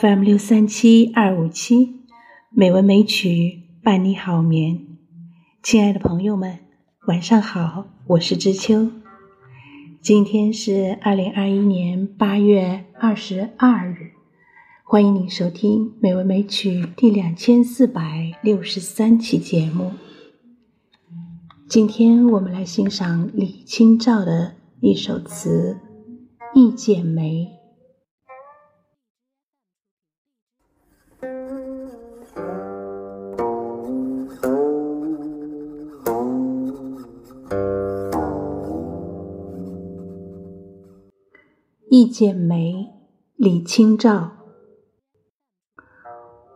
[0.00, 2.02] FM 六三七二五七，
[2.50, 4.86] 美文美曲伴你好眠。
[5.60, 6.60] 亲爱的朋友们，
[7.08, 8.92] 晚上好，我是知秋。
[10.00, 14.12] 今天是二零二一年八月二十二日，
[14.84, 19.90] 欢迎您收听《美文美曲》第两千四百六十三期节目。
[21.68, 25.80] 今天我们来欣赏李清照的一首词
[26.60, 27.48] 《一剪梅》。
[42.00, 42.94] 一剪梅，
[43.34, 44.30] 李清照。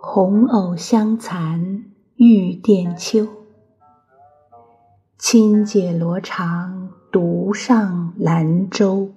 [0.00, 3.28] 红藕香残玉簟秋，
[5.18, 9.12] 轻解罗裳独上兰舟。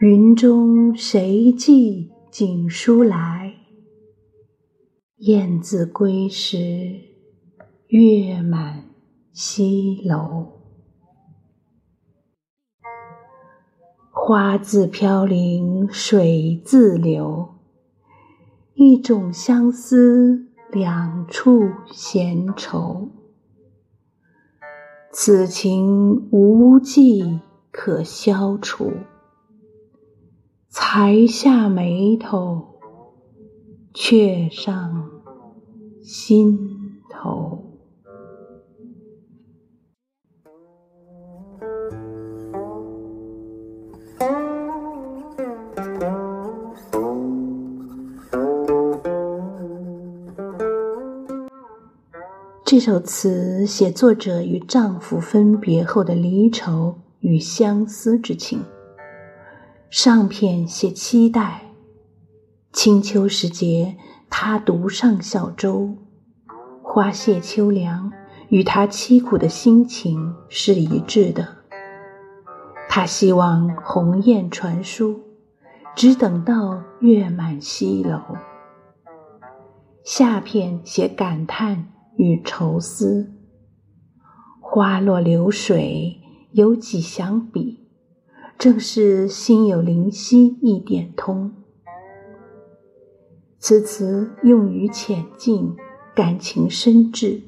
[0.00, 3.54] 云中谁寄锦书来？
[5.16, 7.00] 雁字归时，
[7.86, 8.90] 月满
[9.32, 10.57] 西楼。
[14.28, 17.48] 花自飘零水自流，
[18.74, 23.08] 一种相思两处闲愁。
[25.10, 27.40] 此情无计
[27.70, 28.92] 可消除，
[30.68, 32.78] 才下眉头，
[33.94, 35.10] 却上
[36.02, 37.67] 心头。
[52.78, 58.62] 这首词写作者与丈夫分别后的离愁与相思之情。
[59.90, 61.72] 上片写期待，
[62.72, 63.96] 清秋时节，
[64.30, 65.92] 他独上小舟，
[66.80, 68.12] 花谢秋凉，
[68.48, 71.48] 与他凄苦的心情是一致的。
[72.88, 75.18] 他希望鸿雁传书，
[75.96, 78.20] 只等到月满西楼。
[80.04, 81.84] 下片写感叹。
[82.18, 83.32] 与愁思，
[84.60, 86.18] 花落流水
[86.50, 87.86] 有几相比？
[88.58, 91.52] 正是心有灵犀一点通。
[93.60, 95.76] 此词用语浅近，
[96.12, 97.40] 感情深挚，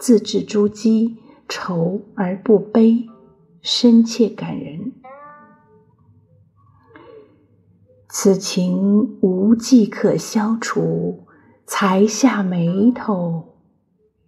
[0.00, 1.14] 字字珠玑，
[1.48, 3.06] 愁而不悲，
[3.60, 4.92] 深切感人。
[8.08, 11.28] 此情无计可消除，
[11.66, 13.51] 才下眉头。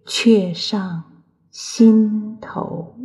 [0.05, 1.03] 却上
[1.51, 2.95] 心头。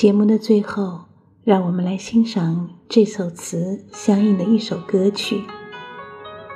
[0.00, 1.00] 节目的最后，
[1.44, 5.36] 让我们来欣赏这首词相应的一首歌曲《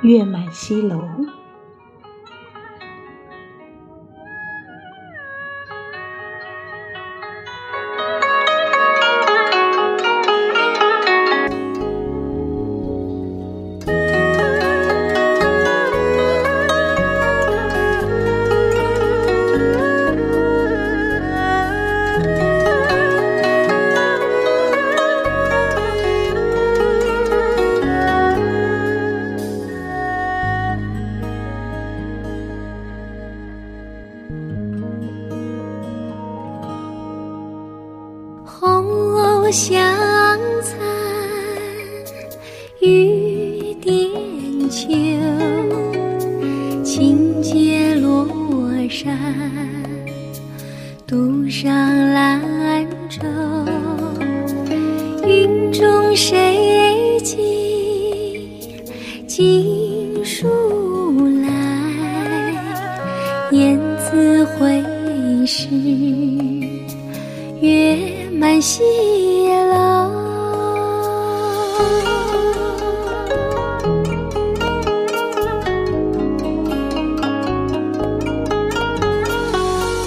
[0.01, 0.95] 月满西楼》。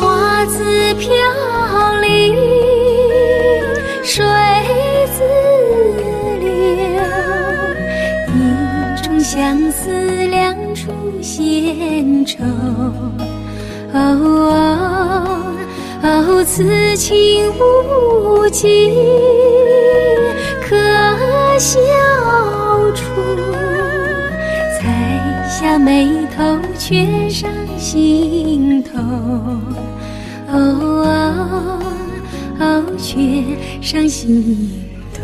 [0.01, 0.79] 花自。
[0.99, 1.15] 飘
[2.01, 2.35] 零
[4.03, 4.27] 水
[5.17, 5.23] 自
[6.41, 6.51] 流，
[8.35, 8.37] 一
[9.01, 9.89] 种相思
[10.27, 10.91] 两处
[11.23, 12.43] 闲愁。
[13.93, 14.98] 哦哦
[16.03, 18.95] 哦，此情无计
[20.63, 20.77] 可
[21.59, 21.79] 消
[22.95, 23.03] 除，
[24.79, 28.99] 才下眉头却上心头。
[30.51, 31.83] 哦哦
[32.61, 33.43] 哦，却
[33.83, 34.71] 上心
[35.13, 35.21] 头。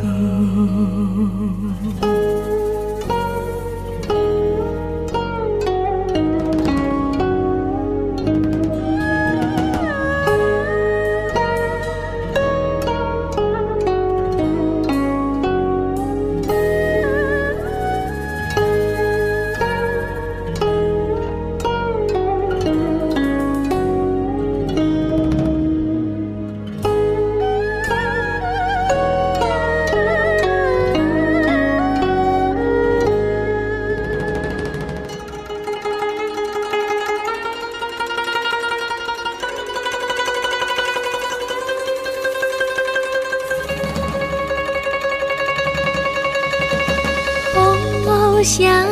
[48.44, 48.87] 香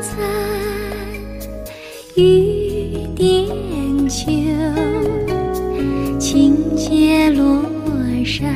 [0.00, 0.16] 残
[2.14, 4.32] 玉点秋，
[6.18, 7.62] 轻解罗
[8.24, 8.50] 衫，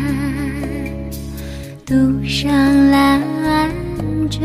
[1.84, 1.94] 独
[2.26, 2.50] 上
[2.90, 3.20] 兰
[4.30, 4.40] 舟。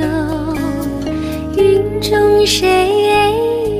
[1.55, 2.91] 云中谁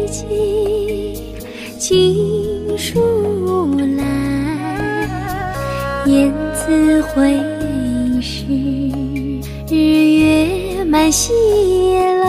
[0.10, 1.36] 寄
[1.78, 4.06] 锦书来？
[6.06, 7.38] 雁字回
[8.22, 8.46] 时，
[11.12, 11.32] 西
[12.22, 12.26] 楼。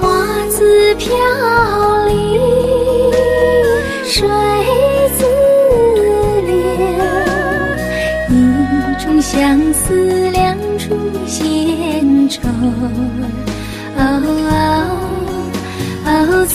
[0.00, 1.08] 花自飘
[2.06, 2.40] 零，
[4.04, 4.28] 水
[5.18, 5.24] 自
[6.46, 6.54] 流。
[8.30, 8.34] 一
[9.04, 10.96] 种相思，两处
[11.26, 12.40] 闲愁。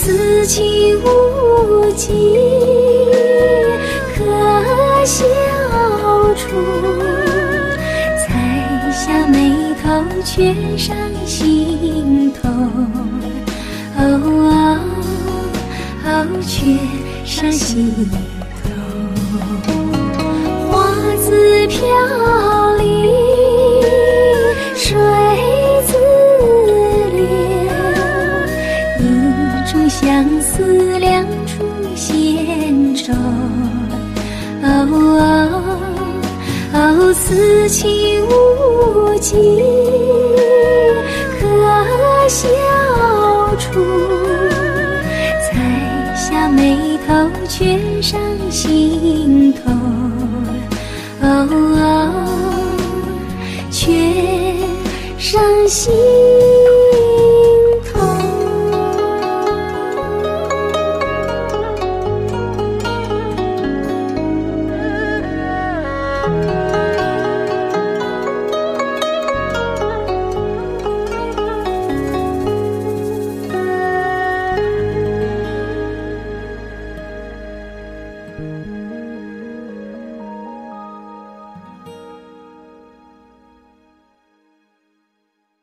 [0.03, 2.35] 此情无计
[4.17, 4.25] 可
[5.05, 5.23] 消
[6.35, 6.47] 除，
[8.17, 9.53] 才下眉
[9.83, 12.49] 头却上心头。
[13.95, 13.99] 哦
[14.49, 14.79] 哦
[16.03, 16.07] 哦，
[16.47, 16.79] 却
[17.23, 17.93] 上心
[18.63, 18.71] 头。
[20.71, 20.71] 花
[21.17, 21.77] 自飘
[37.23, 37.87] 此情
[38.27, 39.37] 无计
[41.39, 41.47] 可
[42.27, 42.49] 消
[43.59, 43.79] 除，
[45.39, 48.19] 才下眉头却上
[48.49, 49.71] 心头。
[51.21, 51.47] 哦
[51.77, 52.25] 哦，
[53.69, 53.91] 却
[55.19, 55.93] 上心。